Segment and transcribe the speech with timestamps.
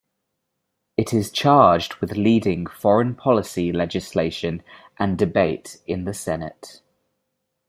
[0.97, 4.63] It is charged with leading foreign-policy legislation
[4.97, 6.81] and debate in the Senate.